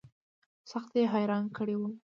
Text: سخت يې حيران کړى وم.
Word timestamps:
سخت 0.71 0.91
يې 0.99 1.03
حيران 1.13 1.43
کړى 1.57 1.75
وم. 1.77 1.93